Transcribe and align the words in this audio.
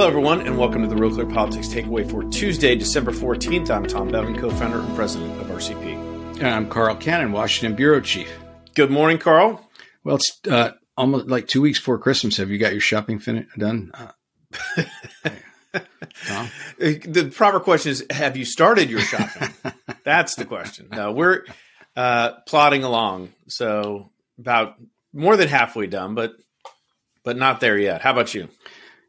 Hello, 0.00 0.08
everyone, 0.08 0.40
and 0.46 0.56
welcome 0.56 0.80
to 0.80 0.88
the 0.88 0.96
Real 0.96 1.10
Clear 1.10 1.26
Politics 1.26 1.68
Takeaway 1.68 2.10
for 2.10 2.24
Tuesday, 2.30 2.74
December 2.74 3.10
14th. 3.10 3.68
I'm 3.68 3.84
Tom 3.84 4.08
Bevan, 4.08 4.34
co 4.34 4.48
founder 4.48 4.80
and 4.80 4.96
president 4.96 5.38
of 5.38 5.48
RCP. 5.48 6.38
And 6.38 6.46
I'm 6.46 6.70
Carl 6.70 6.96
Cannon, 6.96 7.32
Washington 7.32 7.76
Bureau 7.76 8.00
Chief. 8.00 8.34
Good 8.74 8.90
morning, 8.90 9.18
Carl. 9.18 9.68
Well, 10.02 10.16
it's 10.16 10.40
uh, 10.48 10.70
almost 10.96 11.26
like 11.26 11.48
two 11.48 11.60
weeks 11.60 11.80
before 11.80 11.98
Christmas. 11.98 12.38
Have 12.38 12.48
you 12.48 12.56
got 12.56 12.72
your 12.72 12.80
shopping 12.80 13.18
fin- 13.18 13.48
done? 13.58 13.92
Uh, 16.28 16.48
the 16.80 17.30
proper 17.32 17.60
question 17.60 17.92
is 17.92 18.04
Have 18.10 18.36
you 18.36 18.44
started 18.44 18.90
your 18.90 19.00
shopping? 19.00 19.50
That's 20.04 20.34
the 20.34 20.44
question. 20.44 20.88
No, 20.90 21.12
we're 21.12 21.44
uh, 21.94 22.32
plodding 22.46 22.82
along. 22.82 23.32
So, 23.46 24.10
about 24.38 24.74
more 25.12 25.36
than 25.36 25.46
halfway 25.46 25.86
done, 25.86 26.16
but 26.16 26.32
but 27.22 27.36
not 27.36 27.60
there 27.60 27.78
yet. 27.78 28.00
How 28.00 28.10
about 28.10 28.34
you? 28.34 28.48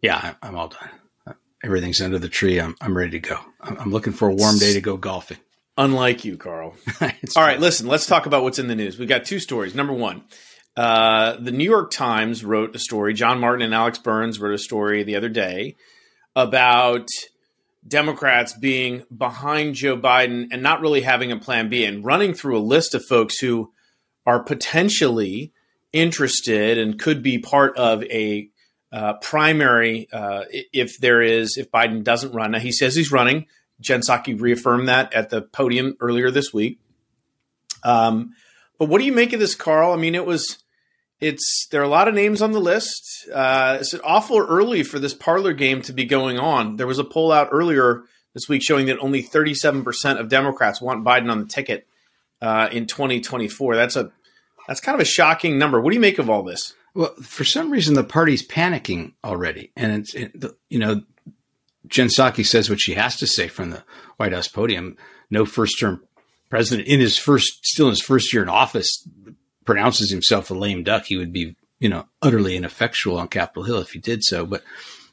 Yeah, 0.02 0.34
I'm 0.42 0.56
all 0.56 0.70
done. 0.70 1.36
Everything's 1.64 2.02
under 2.02 2.18
the 2.18 2.30
tree. 2.30 2.60
I'm, 2.60 2.76
I'm 2.82 2.98
ready 2.98 3.12
to 3.12 3.20
go. 3.20 3.40
I'm 3.62 3.92
looking 3.92 4.14
for 4.14 4.28
a 4.28 4.34
warm 4.34 4.58
day 4.58 4.74
to 4.74 4.82
go 4.82 4.98
golfing. 4.98 5.38
Unlike 5.78 6.26
you, 6.26 6.38
Carl. 6.38 6.76
all 7.02 7.10
right, 7.38 7.60
listen, 7.60 7.88
let's 7.88 8.08
talk 8.08 8.26
about 8.26 8.44
what's 8.44 8.60
in 8.60 8.68
the 8.68 8.76
news. 8.76 8.98
We've 8.98 9.08
got 9.08 9.26
two 9.26 9.40
stories. 9.40 9.76
Number 9.76 9.94
one, 9.94 10.24
uh, 10.76 11.38
the 11.38 11.52
New 11.52 11.70
York 11.70 11.92
Times 11.92 12.44
wrote 12.44 12.76
a 12.76 12.80
story. 12.80 13.14
John 13.14 13.40
Martin 13.40 13.64
and 13.64 13.74
Alex 13.74 14.00
Burns 14.00 14.40
wrote 14.40 14.54
a 14.54 14.60
story 14.60 15.04
the 15.04 15.16
other 15.16 15.30
day 15.30 15.76
about 16.36 17.08
Democrats 17.88 18.54
being 18.54 19.04
behind 19.16 19.76
Joe 19.76 19.98
Biden 19.98 20.48
and 20.52 20.62
not 20.62 20.82
really 20.82 21.02
having 21.02 21.32
a 21.32 21.38
plan 21.38 21.70
B 21.70 21.86
and 21.86 22.06
running 22.06 22.34
through 22.34 22.58
a 22.58 22.60
list 22.60 22.96
of 22.96 23.04
folks 23.06 23.40
who 23.40 23.72
are 24.26 24.42
potentially 24.44 25.52
interested 25.94 26.78
and 26.78 27.00
could 27.00 27.22
be 27.24 27.40
part 27.40 27.76
of 27.78 28.04
a 28.04 28.50
uh, 28.92 29.14
primary 29.14 30.08
uh, 30.12 30.44
if 30.52 30.98
there 30.98 31.22
is 31.22 31.58
if 31.58 31.72
Biden 31.72 32.04
doesn't 32.04 32.34
run. 32.34 32.52
Now 32.52 32.60
he 32.60 32.72
says 32.72 32.96
he's 32.96 33.12
running. 33.12 33.48
Jen 33.80 34.02
Psaki 34.02 34.40
reaffirmed 34.40 34.88
that 34.90 35.14
at 35.14 35.30
the 35.30 35.42
podium 35.42 35.96
earlier 36.00 36.30
this 36.30 36.54
week. 36.54 36.80
Um, 37.84 38.36
but 38.78 38.90
what 38.90 39.00
do 39.00 39.06
you 39.06 39.14
make 39.14 39.34
of 39.34 39.40
this, 39.40 39.56
Carl? 39.56 39.92
I 39.92 39.96
mean, 39.96 40.16
it 40.16 40.26
was 40.26 40.60
it's 41.20 41.68
there 41.72 41.82
are 41.82 41.86
a 41.86 41.90
lot 41.90 42.08
of 42.08 42.16
names 42.16 42.42
on 42.42 42.52
the 42.52 42.60
list. 42.60 43.28
Uh, 43.34 43.78
it's 43.80 43.94
awful 44.04 44.40
early 44.40 44.84
for 44.84 45.00
this 45.00 45.14
parlor 45.14 45.54
game 45.54 45.82
to 45.84 45.94
be 45.94 46.06
going 46.06 46.40
on. 46.40 46.76
There 46.76 46.88
was 46.88 47.00
a 47.00 47.04
poll 47.04 47.32
out 47.32 47.50
earlier 47.52 48.04
this 48.34 48.50
week 48.50 48.64
showing 48.64 48.88
that 48.88 49.00
only 49.00 49.22
37% 49.24 50.20
of 50.20 50.30
Democrats 50.30 50.82
want 50.82 51.04
Biden 51.04 51.32
on 51.32 51.40
the 51.40 51.46
ticket 51.46 51.88
uh, 52.42 52.70
in 52.72 52.88
2024. 52.88 53.76
That's 53.76 53.96
a 53.96 54.12
that's 54.68 54.82
kind 54.82 54.96
of 54.96 55.02
a 55.02 55.06
shocking 55.06 55.58
number. 55.58 55.80
What 55.80 55.92
do 55.92 55.96
you 55.96 56.02
make 56.02 56.20
of 56.20 56.30
all 56.30 56.44
this? 56.44 56.74
Well, 56.94 57.14
for 57.22 57.44
some 57.44 57.72
reason, 57.72 57.94
the 57.94 58.04
party's 58.04 58.46
panicking 58.46 59.14
already, 59.24 59.72
and 59.78 59.94
it's 59.94 60.14
it, 60.14 60.34
you 60.70 60.80
know, 60.80 61.02
Jen 61.88 62.08
Psaki 62.08 62.46
says 62.46 62.70
what 62.70 62.82
she 62.82 62.94
has 62.94 63.18
to 63.18 63.28
say 63.28 63.48
from 63.48 63.70
the 63.70 63.84
White 64.18 64.34
House 64.34 64.48
podium. 64.48 64.98
No 65.30 65.46
first 65.46 65.80
term 65.80 66.04
president 66.50 66.88
in 66.88 67.00
his 67.00 67.18
first, 67.18 67.66
still 67.66 67.88
in 67.88 67.92
his 67.92 68.02
first 68.02 68.34
year 68.34 68.44
in 68.44 68.50
office, 68.50 69.08
pronounces 69.66 70.12
himself 70.12 70.52
a 70.52 70.54
lame 70.54 70.84
duck. 70.84 71.06
He 71.06 71.18
would 71.18 71.32
be, 71.32 71.56
you 71.80 71.90
know, 71.90 72.08
utterly 72.22 72.58
ineffectual 72.58 73.18
on 73.18 73.30
Capitol 73.30 73.64
Hill 73.64 73.80
if 73.80 73.92
he 73.92 74.00
did 74.00 74.24
so. 74.24 74.46
But, 74.46 74.62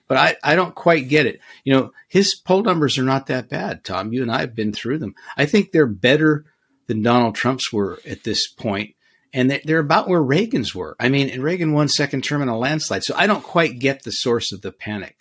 but 0.09 0.17
I, 0.17 0.37
I 0.43 0.57
don't 0.57 0.75
quite 0.75 1.09
get 1.09 1.27
it. 1.27 1.41
You 1.65 1.75
know, 1.75 1.93
his 2.09 2.35
poll 2.35 2.63
numbers 2.63 2.99
are 2.99 3.05
not 3.05 3.27
that 3.27 3.49
bad, 3.49 3.85
Tom. 3.85 4.13
You 4.13 4.23
and 4.23 4.33
I 4.33 4.41
have 4.41 4.57
been 4.57 4.73
through 4.73 4.99
them. 4.99 5.15
I 5.37 5.47
think 5.47 5.71
they're 5.71 5.87
better 5.87 6.45
than 6.87 7.03
Donald 7.03 7.37
Trump's 7.37 7.73
were 7.73 8.01
at 8.07 8.25
this 8.25 8.49
point 8.49 8.95
and 9.33 9.61
they're 9.65 9.79
about 9.79 10.09
where 10.09 10.23
Reagan's 10.23 10.75
were. 10.75 10.97
I 10.99 11.09
mean, 11.09 11.29
and 11.29 11.43
Reagan 11.43 11.73
won 11.73 11.89
second 11.89 12.25
term 12.25 12.43
in 12.43 12.49
a 12.49 12.59
landslide, 12.59 13.05
so 13.05 13.15
I 13.17 13.27
don't 13.27 13.43
quite 13.43 13.79
get 13.79 14.03
the 14.03 14.11
source 14.11 14.53
of 14.53 14.63
the 14.63 14.73
panic. 14.73 15.17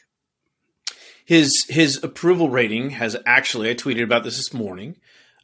His 1.25 1.65
his 1.67 2.03
approval 2.03 2.49
rating 2.49 2.91
has 2.91 3.17
actually 3.25 3.69
I 3.69 3.75
tweeted 3.75 4.03
about 4.03 4.23
this 4.23 4.37
this 4.37 4.53
morning. 4.53 4.97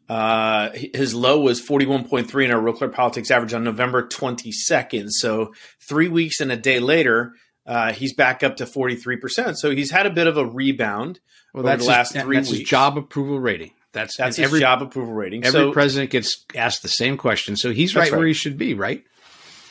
Uh, 0.09 0.69
his 0.94 1.16
low 1.16 1.40
was 1.40 1.62
41.3 1.62 2.46
in 2.46 2.51
our 2.51 2.59
Real 2.59 2.74
Clear 2.74 2.90
Politics 2.90 3.31
average 3.31 3.53
on 3.53 3.63
November 3.63 4.06
22nd. 4.06 5.07
So 5.09 5.53
three 5.88 6.09
weeks 6.09 6.41
and 6.41 6.51
a 6.51 6.57
day 6.57 6.80
later, 6.80 7.34
uh, 7.66 7.94
he's 7.94 8.13
back 8.13 8.44
up 8.44 8.57
to 8.57 8.66
43%. 8.66 9.56
So 9.56 9.72
he's 9.72 9.91
had 9.91 10.06
a 10.06 10.09
bit 10.09 10.28
of 10.28 10.38
a 10.38 10.45
rebound 10.45 11.22
well, 11.53 11.66
over 11.66 11.78
the 11.78 11.85
last 11.85 12.13
his, 12.13 12.24
three 12.24 12.35
that's 12.35 12.50
weeks. 12.50 12.59
His 12.59 12.69
job 12.69 12.97
approval 12.97 13.40
rating. 13.40 13.72
That's 13.94 14.18
that's 14.18 14.38
his 14.38 14.46
every, 14.46 14.59
job 14.59 14.81
approval 14.81 15.14
rating. 15.14 15.46
Every 15.46 15.59
so, 15.59 15.72
president 15.72 16.12
gets 16.12 16.44
asked 16.56 16.81
the 16.81 16.90
same 16.90 17.16
question, 17.16 17.56
so 17.56 17.72
he's 17.72 17.96
right, 17.96 18.12
right, 18.12 18.18
where 18.18 18.28
he 18.28 18.34
should 18.34 18.58
be, 18.58 18.74
right? 18.74 19.04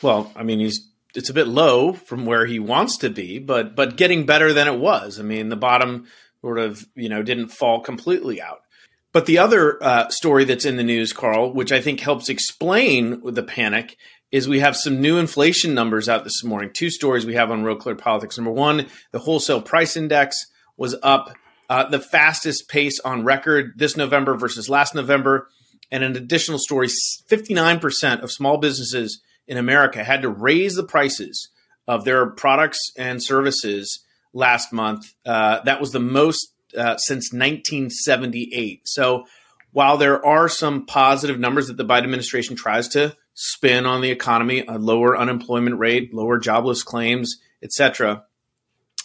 Well, 0.01 0.31
I 0.35 0.43
mean, 0.43 0.59
he's 0.59 0.89
it's 1.13 1.29
a 1.29 1.33
bit 1.33 1.47
low 1.47 1.93
from 1.93 2.25
where 2.25 2.45
he 2.45 2.59
wants 2.59 2.97
to 2.99 3.09
be, 3.09 3.37
but 3.39 3.75
but 3.75 3.97
getting 3.97 4.25
better 4.25 4.53
than 4.53 4.67
it 4.67 4.79
was. 4.79 5.19
I 5.19 5.23
mean, 5.23 5.49
the 5.49 5.55
bottom 5.55 6.07
sort 6.41 6.57
of 6.57 6.85
you 6.95 7.09
know 7.09 7.21
didn't 7.21 7.49
fall 7.49 7.81
completely 7.81 8.41
out. 8.41 8.61
But 9.11 9.27
the 9.27 9.37
other 9.37 9.81
uh, 9.83 10.09
story 10.09 10.43
that's 10.43 10.65
in 10.65 10.77
the 10.77 10.83
news, 10.83 11.13
Carl, 11.13 11.53
which 11.53 11.71
I 11.71 11.81
think 11.81 11.99
helps 11.99 12.29
explain 12.29 13.21
the 13.23 13.43
panic, 13.43 13.95
is 14.31 14.47
we 14.47 14.61
have 14.61 14.75
some 14.75 15.01
new 15.01 15.17
inflation 15.17 15.75
numbers 15.75 16.09
out 16.09 16.23
this 16.23 16.43
morning. 16.43 16.71
Two 16.73 16.89
stories 16.89 17.25
we 17.25 17.35
have 17.35 17.51
on 17.51 17.63
Real 17.63 17.75
Clear 17.75 17.95
Politics. 17.95 18.37
Number 18.37 18.51
one, 18.51 18.87
the 19.11 19.19
wholesale 19.19 19.61
price 19.61 19.95
index 19.95 20.47
was 20.77 20.95
up 21.03 21.35
uh, 21.73 21.89
the 21.89 21.99
fastest 21.99 22.69
pace 22.69 22.99
on 22.99 23.23
record 23.23 23.73
this 23.77 23.97
November 23.97 24.35
versus 24.35 24.69
last 24.69 24.93
November. 24.93 25.47
And 25.89 26.03
an 26.03 26.15
additional 26.15 26.59
story 26.59 26.87
59% 26.87 28.21
of 28.21 28.31
small 28.31 28.57
businesses 28.59 29.23
in 29.47 29.57
America 29.57 30.03
had 30.03 30.21
to 30.21 30.29
raise 30.29 30.75
the 30.75 30.83
prices 30.83 31.49
of 31.87 32.05
their 32.05 32.27
products 32.27 32.77
and 32.95 33.23
services 33.23 34.03
last 34.33 34.71
month. 34.71 35.15
Uh, 35.25 35.61
that 35.61 35.79
was 35.81 35.91
the 35.91 35.99
most 35.99 36.53
uh, 36.77 36.97
since 36.97 37.33
1978. 37.33 38.81
So 38.85 39.25
while 39.71 39.97
there 39.97 40.23
are 40.23 40.47
some 40.47 40.85
positive 40.85 41.39
numbers 41.39 41.69
that 41.69 41.77
the 41.77 41.85
Biden 41.85 42.03
administration 42.03 42.55
tries 42.55 42.87
to 42.89 43.17
spin 43.33 43.87
on 43.87 44.01
the 44.01 44.11
economy, 44.11 44.63
a 44.67 44.77
lower 44.77 45.17
unemployment 45.17 45.79
rate, 45.79 46.13
lower 46.13 46.37
jobless 46.37 46.83
claims, 46.83 47.37
etc., 47.63 48.25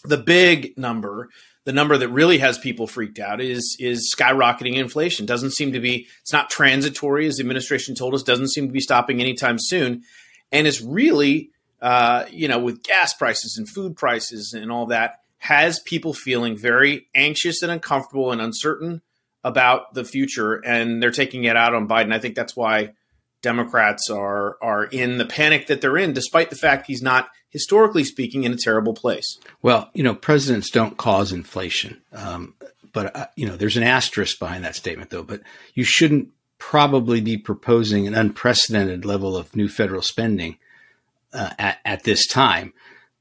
the 0.05 0.19
big 0.19 0.77
number 0.77 1.31
the 1.69 1.75
number 1.75 1.99
that 1.99 2.09
really 2.09 2.39
has 2.39 2.56
people 2.56 2.87
freaked 2.87 3.19
out 3.19 3.43
is 3.43 3.77
is 3.79 4.11
skyrocketing 4.17 4.77
inflation. 4.77 5.27
Doesn't 5.27 5.51
seem 5.51 5.75
to 5.75 5.81
be 5.81 6.09
it's 6.23 6.33
not 6.33 6.49
transitory 6.49 7.27
as 7.27 7.37
the 7.37 7.43
administration 7.43 7.95
told 7.95 8.15
us. 8.15 8.23
Doesn't 8.23 8.49
seem 8.49 8.69
to 8.69 8.73
be 8.73 8.81
stopping 8.81 9.21
anytime 9.21 9.59
soon, 9.59 10.03
and 10.51 10.67
it's 10.67 10.81
really 10.81 11.51
uh, 11.83 12.25
you 12.31 12.49
know 12.49 12.59
with 12.59 12.83
gas 12.83 13.12
prices 13.12 13.59
and 13.59 13.69
food 13.69 13.99
prices 13.99 14.55
and 14.55 14.73
all 14.73 14.87
that 14.87 15.21
has 15.37 15.79
people 15.81 16.15
feeling 16.15 16.56
very 16.56 17.06
anxious 17.15 17.61
and 17.61 17.71
uncomfortable 17.71 18.33
and 18.33 18.41
uncertain 18.41 19.03
about 19.45 19.93
the 19.93 20.06
future, 20.06 20.55
and 20.65 21.03
they're 21.03 21.11
taking 21.11 21.45
it 21.45 21.55
out 21.55 21.75
on 21.75 21.87
Biden. 21.87 22.15
I 22.15 22.19
think 22.19 22.35
that's 22.35 22.56
why 22.56 22.95
Democrats 23.43 24.10
are 24.10 24.56
are 24.60 24.84
in 24.84 25.19
the 25.19 25.25
panic 25.25 25.66
that 25.69 25.81
they're 25.81 25.99
in, 25.99 26.12
despite 26.12 26.50
the 26.50 26.56
fact 26.56 26.87
he's 26.87 27.03
not 27.03 27.28
historically 27.50 28.04
speaking, 28.04 28.44
in 28.44 28.53
a 28.53 28.56
terrible 28.56 28.94
place. 28.94 29.38
Well, 29.62 29.91
you 29.94 30.03
know, 30.03 30.15
presidents 30.15 30.71
don't 30.71 30.97
cause 30.97 31.32
inflation. 31.32 32.00
Um, 32.12 32.54
but, 32.93 33.15
uh, 33.16 33.26
you 33.37 33.47
know, 33.47 33.56
there's 33.56 33.76
an 33.76 33.82
asterisk 33.82 34.38
behind 34.38 34.65
that 34.65 34.76
statement, 34.76 35.10
though. 35.10 35.22
But 35.22 35.43
you 35.75 35.84
shouldn't 35.84 36.31
probably 36.59 37.21
be 37.21 37.37
proposing 37.37 38.06
an 38.06 38.15
unprecedented 38.15 39.04
level 39.04 39.37
of 39.37 39.55
new 39.55 39.69
federal 39.69 40.03
spending 40.03 40.59
uh, 41.32 41.50
at, 41.59 41.78
at, 41.84 42.05
this 42.05 42.26
time. 42.26 42.72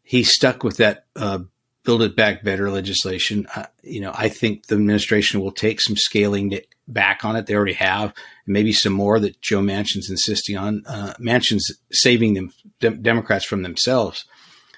He 0.03 0.23
stuck 0.23 0.63
with 0.63 0.77
that 0.77 1.05
uh, 1.15 1.39
Build 1.83 2.01
It 2.01 2.15
Back 2.15 2.43
Better 2.43 2.71
legislation. 2.71 3.47
Uh, 3.55 3.65
you 3.83 4.01
know, 4.01 4.11
I 4.15 4.29
think 4.29 4.67
the 4.67 4.75
administration 4.75 5.41
will 5.41 5.51
take 5.51 5.81
some 5.81 5.95
scaling 5.95 6.49
back 6.87 7.25
on 7.25 7.35
it. 7.35 7.45
They 7.45 7.55
already 7.55 7.73
have, 7.73 8.13
maybe 8.45 8.71
some 8.71 8.93
more 8.93 9.19
that 9.19 9.41
Joe 9.41 9.61
Manchin's 9.61 10.09
insisting 10.09 10.57
on. 10.57 10.83
Uh, 10.87 11.13
Manchin's 11.19 11.71
saving 11.91 12.33
them 12.33 12.51
de- 12.79 12.91
Democrats 12.91 13.45
from 13.45 13.63
themselves, 13.63 14.25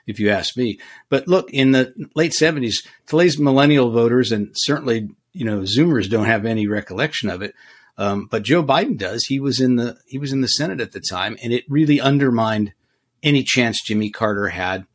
if 0.07 0.19
you 0.19 0.29
ask 0.29 0.57
me. 0.57 0.79
But 1.09 1.27
look, 1.27 1.51
in 1.51 1.71
the 1.71 1.94
late 2.15 2.33
seventies, 2.33 2.85
today's 3.06 3.38
millennial 3.38 3.91
voters 3.91 4.31
and 4.31 4.51
certainly 4.53 5.09
you 5.33 5.45
know 5.45 5.61
Zoomers 5.61 6.09
don't 6.09 6.25
have 6.25 6.45
any 6.45 6.67
recollection 6.67 7.29
of 7.29 7.41
it. 7.41 7.53
Um, 7.97 8.27
but 8.31 8.44
Joe 8.44 8.63
Biden 8.63 8.97
does. 8.97 9.25
He 9.25 9.39
was 9.39 9.59
in 9.59 9.75
the 9.75 9.97
he 10.07 10.17
was 10.17 10.31
in 10.31 10.41
the 10.41 10.47
Senate 10.47 10.81
at 10.81 10.94
the 10.94 11.01
time, 11.01 11.38
and 11.44 11.51
it 11.51 11.65
really 11.67 12.00
undermined 12.00 12.73
any 13.21 13.44
chance 13.44 13.83
Jimmy 13.83 14.09
Carter 14.09 14.50
had 14.50 14.85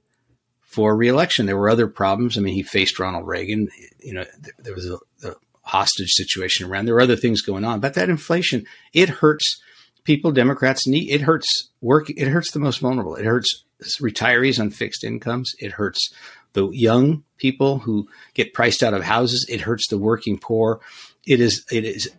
for 0.62 0.96
reelection. 0.96 1.46
There 1.46 1.56
were 1.56 1.68
other 1.68 1.86
problems. 1.86 2.36
I 2.36 2.40
mean, 2.40 2.54
he 2.54 2.62
faced 2.62 2.98
Ronald 2.98 3.26
Reagan. 3.26 3.68
You 4.00 4.14
know, 4.14 4.24
there 4.58 4.74
was 4.74 4.88
a, 4.88 4.96
a 5.28 5.34
hostage 5.74 6.12
situation 6.12 6.66
around. 6.66 6.86
There 6.86 6.94
are 6.94 7.00
other 7.00 7.16
things 7.16 7.42
going 7.42 7.64
on, 7.64 7.80
but 7.80 7.94
that 7.94 8.08
inflation 8.08 8.64
it 8.92 9.08
hurts 9.08 9.60
people. 10.04 10.30
Democrats 10.30 10.86
need 10.86 11.10
it 11.10 11.22
hurts 11.22 11.70
work. 11.80 12.08
It 12.10 12.28
hurts 12.28 12.52
the 12.52 12.60
most 12.60 12.78
vulnerable. 12.78 13.16
It 13.16 13.24
hurts 13.24 13.64
retirees 14.00 14.60
on 14.60 14.70
fixed 14.70 15.02
incomes. 15.02 15.52
It 15.58 15.72
hurts 15.72 16.14
the 16.52 16.68
young 16.70 17.24
people 17.38 17.80
who 17.80 18.08
get 18.34 18.54
priced 18.54 18.84
out 18.84 18.94
of 18.94 19.02
houses. 19.02 19.46
It 19.48 19.62
hurts 19.62 19.88
the 19.88 19.98
working 19.98 20.38
poor. 20.38 20.80
It 21.26 21.40
is 21.40 21.64
it 21.72 21.84
is 21.84 22.12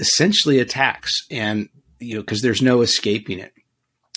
essentially 0.00 0.58
a 0.58 0.64
tax, 0.64 1.26
and 1.30 1.68
you 2.00 2.16
know 2.16 2.22
because 2.22 2.42
there's 2.42 2.62
no 2.62 2.80
escaping 2.80 3.38
it. 3.38 3.52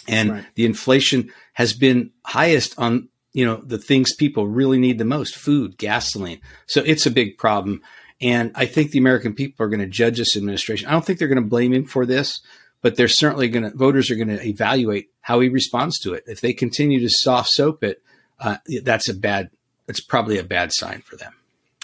And 0.07 0.31
right. 0.31 0.45
the 0.55 0.65
inflation 0.65 1.31
has 1.53 1.73
been 1.73 2.09
highest 2.25 2.73
on 2.79 3.09
you 3.33 3.45
know, 3.45 3.57
the 3.57 3.77
things 3.77 4.15
people 4.15 4.47
really 4.47 4.79
need 4.79 4.97
the 4.97 5.05
most 5.05 5.35
food, 5.35 5.77
gasoline. 5.77 6.41
So 6.67 6.81
it's 6.85 7.05
a 7.05 7.11
big 7.11 7.37
problem. 7.37 7.81
And 8.21 8.51
I 8.55 8.65
think 8.65 8.91
the 8.91 8.99
American 8.99 9.33
people 9.33 9.65
are 9.65 9.69
going 9.69 9.79
to 9.79 9.87
judge 9.87 10.17
this 10.17 10.35
administration. 10.35 10.87
I 10.87 10.91
don't 10.91 11.05
think 11.05 11.19
they're 11.19 11.27
going 11.27 11.41
to 11.41 11.49
blame 11.49 11.73
him 11.73 11.85
for 11.85 12.05
this, 12.05 12.41
but 12.81 12.95
they're 12.95 13.07
certainly 13.07 13.47
going 13.47 13.63
to, 13.63 13.77
voters 13.77 14.11
are 14.11 14.15
going 14.15 14.27
to 14.27 14.45
evaluate 14.45 15.09
how 15.21 15.39
he 15.39 15.49
responds 15.49 15.99
to 15.99 16.13
it. 16.13 16.23
If 16.27 16.41
they 16.41 16.53
continue 16.53 16.99
to 16.99 17.09
soft 17.09 17.49
soap 17.49 17.83
it, 17.83 18.01
uh, 18.39 18.57
that's 18.83 19.09
a 19.09 19.13
bad, 19.13 19.51
it's 19.87 20.01
probably 20.01 20.37
a 20.37 20.43
bad 20.43 20.73
sign 20.73 21.01
for 21.01 21.15
them. 21.15 21.33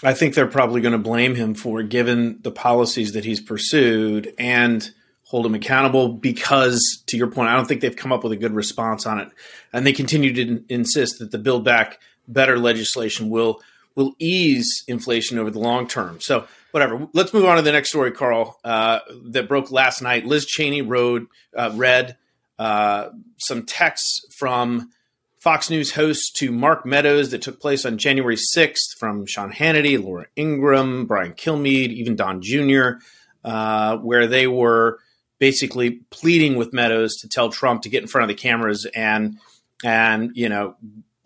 I 0.04 0.12
think 0.12 0.34
they're 0.34 0.46
probably 0.46 0.82
going 0.82 0.92
to 0.92 0.98
blame 0.98 1.34
him 1.34 1.54
for 1.54 1.82
given 1.82 2.40
the 2.42 2.50
policies 2.50 3.12
that 3.12 3.24
he's 3.24 3.40
pursued 3.40 4.34
and 4.38 4.88
hold 5.24 5.46
him 5.46 5.54
accountable 5.54 6.08
because 6.08 7.02
to 7.06 7.16
your 7.16 7.28
point, 7.28 7.48
I 7.48 7.56
don't 7.56 7.66
think 7.66 7.80
they've 7.80 7.96
come 7.96 8.12
up 8.12 8.22
with 8.22 8.32
a 8.32 8.36
good 8.36 8.54
response 8.54 9.06
on 9.06 9.18
it. 9.18 9.28
And 9.72 9.86
they 9.86 9.92
continue 9.92 10.32
to 10.34 10.64
insist 10.68 11.18
that 11.18 11.30
the 11.30 11.38
build 11.38 11.64
back 11.64 11.98
better 12.28 12.58
legislation 12.58 13.30
will 13.30 13.60
will 13.96 14.14
ease 14.18 14.84
inflation 14.86 15.38
over 15.38 15.50
the 15.50 15.58
long 15.58 15.88
term. 15.88 16.20
So 16.20 16.46
whatever. 16.70 17.08
Let's 17.14 17.32
move 17.32 17.46
on 17.46 17.56
to 17.56 17.62
the 17.62 17.72
next 17.72 17.88
story, 17.88 18.12
Carl, 18.12 18.60
uh, 18.62 19.00
that 19.30 19.48
broke 19.48 19.70
last 19.70 20.02
night. 20.02 20.26
Liz 20.26 20.44
Cheney 20.46 20.82
wrote, 20.82 21.26
uh, 21.56 21.72
read 21.74 22.16
uh, 22.58 23.08
some 23.38 23.64
texts 23.64 24.26
from 24.38 24.90
Fox 25.38 25.70
News 25.70 25.92
host 25.92 26.36
to 26.36 26.52
Mark 26.52 26.84
Meadows 26.84 27.30
that 27.30 27.40
took 27.40 27.60
place 27.60 27.86
on 27.86 27.98
January 27.98 28.36
6th 28.36 28.98
from 28.98 29.26
Sean 29.26 29.52
Hannity, 29.52 30.02
Laura 30.02 30.26
Ingraham, 30.36 31.06
Brian 31.06 31.32
Kilmeade, 31.32 31.90
even 31.90 32.14
Don 32.14 32.42
Jr., 32.42 32.98
uh, 33.44 33.96
where 33.98 34.26
they 34.26 34.46
were 34.46 34.98
basically 35.38 36.00
pleading 36.10 36.56
with 36.56 36.72
Meadows 36.72 37.16
to 37.16 37.28
tell 37.28 37.50
Trump 37.50 37.82
to 37.82 37.88
get 37.88 38.02
in 38.02 38.08
front 38.08 38.30
of 38.30 38.36
the 38.36 38.40
cameras 38.40 38.86
and 38.94 39.38
and 39.84 40.32
you 40.34 40.48
know 40.48 40.74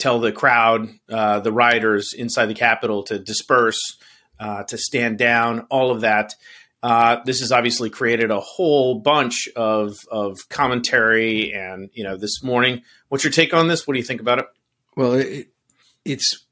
tell 0.00 0.20
the 0.20 0.32
crowd, 0.32 0.88
uh, 1.08 1.40
the 1.40 1.52
rioters 1.52 2.12
inside 2.12 2.46
the 2.46 2.54
Capitol 2.54 3.02
to 3.04 3.18
disperse, 3.18 3.98
uh, 4.38 4.64
to 4.64 4.78
stand 4.78 5.18
down, 5.18 5.66
all 5.70 5.90
of 5.90 6.00
that. 6.00 6.34
Uh, 6.82 7.18
this 7.24 7.40
has 7.40 7.52
obviously 7.52 7.90
created 7.90 8.30
a 8.30 8.40
whole 8.40 9.00
bunch 9.00 9.48
of 9.54 9.98
of 10.10 10.38
commentary, 10.48 11.52
and 11.52 11.90
you 11.92 12.02
know, 12.02 12.16
this 12.16 12.42
morning, 12.42 12.82
what's 13.08 13.22
your 13.22 13.32
take 13.32 13.52
on 13.52 13.68
this? 13.68 13.86
What 13.86 13.94
do 13.94 14.00
you 14.00 14.04
think 14.04 14.22
about 14.22 14.38
it? 14.38 14.46
Well, 14.96 15.12
it, 15.14 15.48
it's 16.06 16.46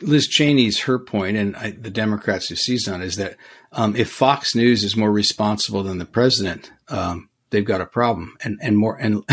Liz 0.00 0.28
Cheney's 0.28 0.80
her 0.80 0.98
point, 0.98 1.36
and 1.36 1.56
I, 1.56 1.72
the 1.72 1.90
Democrats 1.90 2.48
who 2.48 2.56
seized 2.56 2.88
on 2.88 3.02
is 3.02 3.16
that 3.16 3.36
um, 3.72 3.94
if 3.96 4.10
Fox 4.10 4.54
News 4.54 4.82
is 4.82 4.96
more 4.96 5.12
responsible 5.12 5.82
than 5.82 5.98
the 5.98 6.06
president, 6.06 6.72
um, 6.88 7.28
they've 7.50 7.64
got 7.64 7.82
a 7.82 7.86
problem, 7.86 8.36
and 8.42 8.58
and 8.62 8.78
more 8.78 8.96
and 8.96 9.24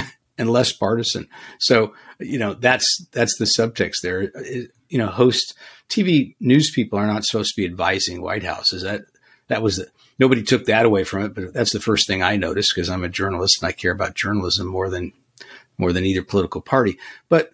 and 0.41 0.49
less 0.49 0.73
partisan. 0.73 1.29
So 1.59 1.93
you 2.19 2.39
know 2.39 2.55
that's 2.55 3.05
that's 3.11 3.37
the 3.37 3.45
subtext 3.45 4.01
there. 4.01 4.23
It, 4.35 4.71
you 4.89 4.97
know, 4.97 5.07
host 5.07 5.55
TV 5.87 6.35
news 6.39 6.71
people 6.71 6.99
are 6.99 7.07
not 7.07 7.23
supposed 7.23 7.53
to 7.53 7.61
be 7.61 7.65
advising 7.65 8.21
White 8.21 8.43
Houses. 8.43 8.81
That 8.81 9.01
that 9.47 9.61
was 9.61 9.77
the, 9.77 9.87
nobody 10.19 10.41
took 10.41 10.65
that 10.65 10.85
away 10.85 11.03
from 11.03 11.23
it, 11.23 11.35
but 11.35 11.53
that's 11.53 11.73
the 11.73 11.79
first 11.79 12.07
thing 12.07 12.23
I 12.23 12.35
noticed 12.37 12.73
because 12.73 12.89
I'm 12.89 13.03
a 13.03 13.09
journalist 13.09 13.61
and 13.61 13.69
I 13.69 13.71
care 13.71 13.91
about 13.91 14.15
journalism 14.15 14.67
more 14.67 14.89
than 14.89 15.13
more 15.77 15.93
than 15.93 16.05
either 16.05 16.23
political 16.23 16.61
party. 16.61 16.97
But 17.29 17.51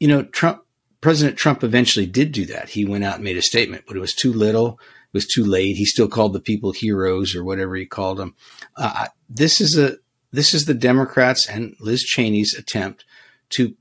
you 0.00 0.08
know, 0.08 0.24
Trump 0.24 0.62
President 1.00 1.38
Trump 1.38 1.62
eventually 1.62 2.06
did 2.06 2.32
do 2.32 2.46
that. 2.46 2.70
He 2.70 2.84
went 2.84 3.04
out 3.04 3.16
and 3.16 3.24
made 3.24 3.36
a 3.36 3.42
statement, 3.42 3.84
but 3.86 3.96
it 3.96 4.00
was 4.00 4.14
too 4.14 4.32
little. 4.32 4.80
It 4.80 5.18
was 5.18 5.26
too 5.26 5.44
late. 5.44 5.76
He 5.76 5.84
still 5.84 6.08
called 6.08 6.32
the 6.32 6.40
people 6.40 6.72
heroes 6.72 7.36
or 7.36 7.44
whatever 7.44 7.76
he 7.76 7.86
called 7.86 8.18
them. 8.18 8.34
Uh, 8.76 9.06
this 9.28 9.60
is 9.60 9.78
a 9.78 9.98
this 10.34 10.52
is 10.52 10.64
the 10.64 10.74
Democrats 10.74 11.48
and 11.48 11.76
Liz 11.80 12.04
Cheney's 12.04 12.54
attempt 12.54 13.04
to 13.50 13.74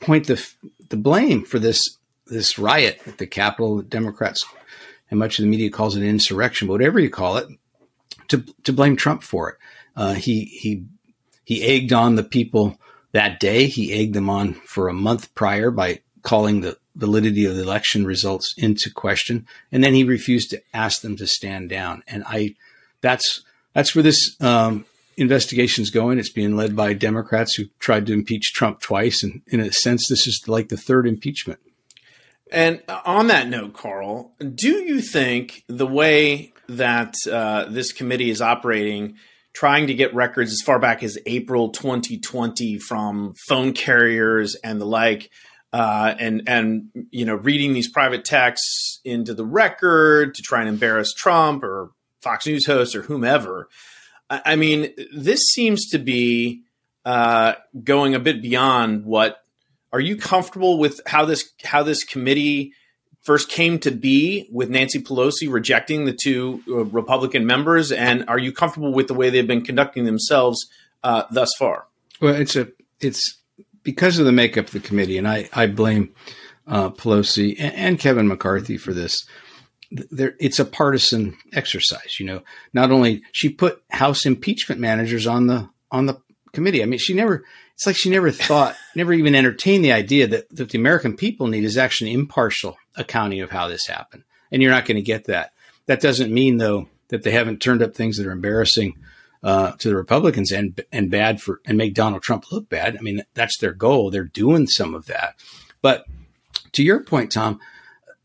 point 0.00 0.26
the 0.26 0.44
the 0.88 0.96
blame 0.96 1.44
for 1.44 1.58
this 1.58 1.80
this 2.26 2.58
riot 2.58 3.00
at 3.06 3.18
the 3.18 3.26
Capitol. 3.26 3.82
Democrats 3.82 4.44
and 5.10 5.18
much 5.18 5.38
of 5.38 5.44
the 5.44 5.50
media 5.50 5.70
calls 5.70 5.96
it 5.96 6.00
an 6.00 6.08
insurrection, 6.08 6.66
but 6.66 6.74
whatever 6.74 6.98
you 6.98 7.10
call 7.10 7.36
it, 7.36 7.48
to 8.28 8.44
to 8.64 8.72
blame 8.72 8.96
Trump 8.96 9.22
for 9.22 9.50
it. 9.50 9.56
Uh, 9.94 10.14
he 10.14 10.44
he 10.44 10.84
he 11.44 11.62
egged 11.62 11.92
on 11.92 12.16
the 12.16 12.24
people 12.24 12.78
that 13.12 13.38
day. 13.38 13.66
He 13.66 13.92
egged 13.92 14.14
them 14.14 14.28
on 14.28 14.54
for 14.54 14.88
a 14.88 14.94
month 14.94 15.34
prior 15.34 15.70
by 15.70 16.00
calling 16.22 16.60
the 16.60 16.76
validity 16.96 17.44
of 17.44 17.54
the 17.54 17.62
election 17.62 18.04
results 18.04 18.54
into 18.58 18.90
question, 18.90 19.46
and 19.70 19.84
then 19.84 19.94
he 19.94 20.02
refused 20.02 20.50
to 20.50 20.62
ask 20.74 21.02
them 21.02 21.16
to 21.16 21.26
stand 21.26 21.70
down. 21.70 22.02
And 22.08 22.24
I, 22.26 22.56
that's 23.00 23.42
that's 23.72 23.94
where 23.94 24.02
this 24.02 24.36
um, 24.40 24.84
investigation 25.16 25.82
is 25.82 25.90
going. 25.90 26.18
It's 26.18 26.30
being 26.30 26.56
led 26.56 26.76
by 26.76 26.92
Democrats 26.92 27.54
who 27.54 27.64
tried 27.78 28.06
to 28.06 28.12
impeach 28.12 28.52
Trump 28.54 28.80
twice, 28.80 29.22
and 29.22 29.42
in 29.46 29.60
a 29.60 29.72
sense, 29.72 30.08
this 30.08 30.26
is 30.26 30.42
like 30.46 30.68
the 30.68 30.76
third 30.76 31.06
impeachment. 31.06 31.60
And 32.52 32.82
on 33.04 33.26
that 33.26 33.48
note, 33.48 33.74
Carl, 33.74 34.32
do 34.38 34.76
you 34.76 35.00
think 35.00 35.64
the 35.68 35.86
way 35.86 36.52
that 36.68 37.14
uh, 37.30 37.66
this 37.68 37.92
committee 37.92 38.30
is 38.30 38.40
operating? 38.40 39.16
trying 39.56 39.86
to 39.86 39.94
get 39.94 40.14
records 40.14 40.52
as 40.52 40.60
far 40.60 40.78
back 40.78 41.02
as 41.02 41.16
April 41.24 41.70
2020 41.70 42.78
from 42.78 43.32
phone 43.48 43.72
carriers 43.72 44.54
and 44.56 44.78
the 44.78 44.84
like 44.84 45.30
uh, 45.72 46.14
and 46.18 46.42
and 46.46 46.90
you 47.10 47.24
know 47.24 47.36
reading 47.36 47.72
these 47.72 47.90
private 47.90 48.24
texts 48.24 49.00
into 49.02 49.32
the 49.32 49.46
record 49.46 50.34
to 50.34 50.42
try 50.42 50.60
and 50.60 50.68
embarrass 50.68 51.14
Trump 51.14 51.64
or 51.64 51.90
Fox 52.22 52.46
News 52.46 52.66
hosts 52.66 52.94
or 52.94 53.02
whomever. 53.02 53.68
I, 54.28 54.56
mean, 54.56 54.92
this 55.14 55.40
seems 55.40 55.90
to 55.90 55.98
be 55.98 56.62
uh, 57.04 57.54
going 57.82 58.14
a 58.14 58.18
bit 58.18 58.42
beyond 58.42 59.04
what. 59.04 59.42
Are 59.92 60.00
you 60.00 60.16
comfortable 60.16 60.78
with 60.78 61.00
how 61.06 61.24
this 61.24 61.48
how 61.64 61.82
this 61.82 62.04
committee 62.04 62.72
first 63.22 63.48
came 63.48 63.78
to 63.80 63.90
be 63.90 64.48
with 64.52 64.68
Nancy 64.68 65.00
Pelosi 65.00 65.50
rejecting 65.50 66.04
the 66.04 66.12
two 66.12 66.62
uh, 66.68 66.84
Republican 66.84 67.46
members, 67.46 67.92
and 67.92 68.24
are 68.28 68.38
you 68.38 68.52
comfortable 68.52 68.92
with 68.92 69.08
the 69.08 69.14
way 69.14 69.30
they've 69.30 69.46
been 69.46 69.64
conducting 69.64 70.04
themselves 70.04 70.66
uh, 71.02 71.22
thus 71.30 71.50
far? 71.58 71.86
Well, 72.20 72.34
it's 72.34 72.56
a 72.56 72.68
it's 73.00 73.36
because 73.82 74.18
of 74.18 74.26
the 74.26 74.32
makeup 74.32 74.66
of 74.66 74.72
the 74.72 74.80
committee, 74.80 75.16
and 75.18 75.28
I, 75.28 75.48
I 75.52 75.66
blame 75.68 76.12
uh, 76.66 76.90
Pelosi 76.90 77.54
and, 77.58 77.74
and, 77.74 77.98
Kevin 78.00 78.26
McCarthy 78.26 78.76
for 78.76 78.92
this. 78.92 79.24
There, 79.90 80.34
it's 80.40 80.58
a 80.58 80.64
partisan 80.64 81.36
exercise. 81.52 82.18
You 82.18 82.26
know, 82.26 82.42
not 82.72 82.90
only 82.90 83.22
she 83.32 83.48
put 83.48 83.82
House 83.90 84.26
impeachment 84.26 84.80
managers 84.80 85.26
on 85.26 85.46
the 85.46 85.68
on 85.90 86.06
the 86.06 86.20
committee. 86.52 86.82
I 86.82 86.86
mean, 86.86 86.98
she 86.98 87.14
never. 87.14 87.44
It's 87.74 87.86
like 87.86 87.96
she 87.96 88.08
never 88.08 88.30
thought, 88.30 88.74
never 88.96 89.12
even 89.12 89.34
entertained 89.34 89.84
the 89.84 89.92
idea 89.92 90.26
that 90.26 90.48
that 90.56 90.70
the 90.70 90.78
American 90.78 91.16
people 91.16 91.46
need 91.46 91.64
is 91.64 91.76
actually 91.76 92.12
an 92.12 92.20
impartial 92.20 92.76
accounting 92.96 93.40
of 93.40 93.50
how 93.50 93.68
this 93.68 93.86
happened. 93.86 94.24
And 94.50 94.62
you're 94.62 94.72
not 94.72 94.86
going 94.86 94.96
to 94.96 95.02
get 95.02 95.24
that. 95.24 95.52
That 95.86 96.00
doesn't 96.00 96.32
mean 96.32 96.56
though 96.56 96.88
that 97.08 97.22
they 97.22 97.30
haven't 97.30 97.58
turned 97.58 97.82
up 97.82 97.94
things 97.94 98.16
that 98.16 98.26
are 98.26 98.32
embarrassing 98.32 98.94
uh, 99.42 99.72
to 99.72 99.88
the 99.88 99.96
Republicans 99.96 100.50
and 100.50 100.82
and 100.90 101.10
bad 101.10 101.40
for 101.40 101.60
and 101.66 101.78
make 101.78 101.94
Donald 101.94 102.22
Trump 102.22 102.50
look 102.50 102.68
bad. 102.68 102.96
I 102.96 103.00
mean, 103.00 103.22
that's 103.34 103.58
their 103.58 103.72
goal. 103.72 104.10
They're 104.10 104.24
doing 104.24 104.66
some 104.66 104.94
of 104.94 105.06
that. 105.06 105.36
But 105.82 106.06
to 106.72 106.82
your 106.82 107.04
point, 107.04 107.30
Tom, 107.30 107.60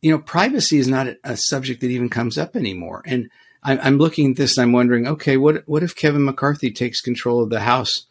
you 0.01 0.11
know, 0.11 0.19
privacy 0.19 0.77
is 0.77 0.87
not 0.87 1.07
a, 1.23 1.37
subject 1.37 1.81
that 1.81 1.91
even 1.91 2.09
comes 2.09 2.37
up 2.37 2.55
anymore. 2.55 3.03
And 3.05 3.29
I'm, 3.63 3.79
I'm 3.81 3.97
looking 3.97 4.31
at 4.31 4.37
this 4.37 4.57
and 4.57 4.63
I'm 4.63 4.71
wondering, 4.71 5.07
okay, 5.07 5.37
what 5.37 5.67
what 5.67 5.83
if 5.83 5.95
Kevin 5.95 6.25
McCarthy 6.25 6.71
takes 6.71 7.01
control 7.01 7.43
of 7.43 7.49
the 7.49 7.61
House 7.61 8.07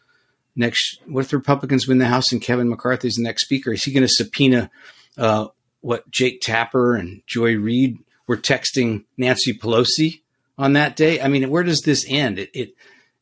next? 0.55 0.99
What 1.05 1.25
if 1.25 1.31
the 1.31 1.37
Republicans 1.37 1.87
win 1.87 1.97
the 1.97 2.07
House 2.07 2.31
and 2.31 2.41
Kevin 2.41 2.69
McCarthy 2.69 3.09
is 3.09 3.15
the 3.15 3.23
next 3.23 3.43
speaker? 3.43 3.73
Is 3.73 3.83
he 3.83 3.91
going 3.91 4.07
to 4.07 4.07
subpoena 4.07 4.71
uh, 5.17 5.47
what 5.81 6.09
Jake 6.09 6.41
Tapper 6.41 6.95
and 6.95 7.21
Joy 7.27 7.57
Reid 7.57 7.99
were 8.27 8.37
texting 8.37 9.03
Nancy 9.17 9.53
Pelosi 9.53 10.21
on 10.57 10.73
that 10.73 10.95
day? 10.95 11.21
I 11.21 11.27
mean, 11.27 11.49
where 11.49 11.63
does 11.63 11.81
this 11.81 12.05
end? 12.07 12.39
It, 12.39 12.49
it 12.53 12.75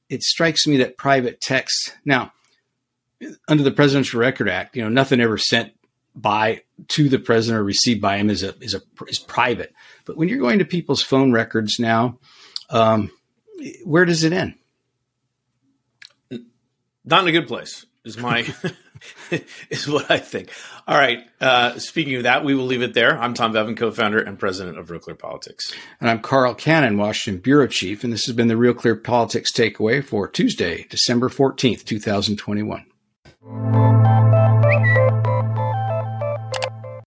it 0.10 0.24
strikes 0.24 0.68
me 0.68 0.78
that 0.78 0.98
private 0.98 1.42
text 1.42 1.96
now 2.06 2.34
under 3.48 3.64
the 3.64 3.72
Presidential 3.72 4.20
Record 4.20 4.50
Act, 4.50 4.76
you 4.76 4.84
know, 4.84 4.90
nothing 4.90 5.20
ever 5.20 5.38
sent 5.38 5.74
by 6.16 6.64
to 6.90 7.10
the 7.10 7.20
president 7.20 7.62
or 7.62 7.64
received 7.64 8.02
by 8.02 8.18
him 8.18 8.30
is 8.30 8.44
a 8.44 8.56
is 8.60 8.74
a 8.74 8.82
is 9.08 9.20
private. 9.20 9.74
But 10.06 10.18
when 10.18 10.30
you're 10.30 10.40
going 10.40 10.60
to 10.60 10.66
people's 10.66 11.04
phone 11.04 11.32
records 11.32 11.80
now, 11.80 12.20
um, 12.70 13.12
where 13.84 14.06
does 14.06 14.24
it 14.24 14.34
end? 14.34 14.56
Not 17.06 17.24
in 17.24 17.30
a 17.30 17.32
good 17.32 17.48
place 17.48 17.86
is 18.04 18.18
my 18.18 18.48
is 19.70 19.88
what 19.88 20.10
I 20.10 20.18
think. 20.18 20.52
All 20.88 20.98
right. 20.98 21.26
Uh, 21.40 21.78
speaking 21.80 22.16
of 22.16 22.24
that, 22.24 22.44
we 22.44 22.56
will 22.56 22.66
leave 22.66 22.82
it 22.82 22.94
there. 22.94 23.20
I'm 23.20 23.34
Tom 23.34 23.54
Bevan, 23.54 23.76
co-founder 23.76 24.20
and 24.20 24.38
president 24.38 24.78
of 24.78 24.90
Real 24.90 25.00
Clear 25.00 25.16
Politics, 25.16 25.74
and 26.00 26.10
I'm 26.10 26.22
Carl 26.22 26.54
Cannon, 26.54 26.98
Washington 26.98 27.42
bureau 27.42 27.68
chief. 27.68 28.04
And 28.04 28.12
this 28.12 28.26
has 28.26 28.36
been 28.36 28.48
the 28.48 28.58
Real 28.58 28.74
Clear 28.74 28.96
Politics 28.96 29.52
takeaway 29.52 30.04
for 30.04 30.28
Tuesday, 30.28 30.86
December 30.90 31.30
14th, 31.30 31.86
2021. 31.86 32.86